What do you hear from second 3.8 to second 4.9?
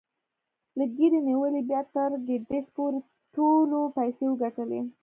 پيسې وګټلې.